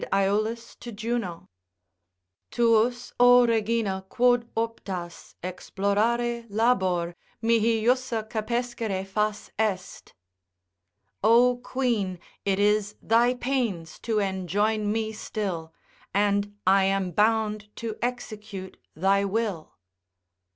Aeolus 0.11 0.73
to 0.77 0.91
Juno. 0.91 1.47
———Tuus 2.49 3.13
o 3.19 3.45
regina 3.45 4.03
quod 4.09 4.49
optas 4.55 5.35
Explorare 5.43 6.43
labor, 6.49 7.15
mihi 7.43 7.83
jussa 7.83 8.27
capescere 8.27 9.05
fas 9.05 9.51
est. 9.59 10.15
O 11.23 11.57
queen 11.63 12.17
it 12.45 12.57
is 12.57 12.95
thy 13.03 13.35
pains 13.35 13.99
to 13.99 14.17
enjoin 14.17 14.91
me 14.91 15.11
still, 15.11 15.71
And 16.15 16.55
I 16.65 16.85
am 16.85 17.11
bound 17.11 17.69
to 17.75 17.99
execute 18.01 18.77
thy 18.95 19.23
will. 19.23 19.75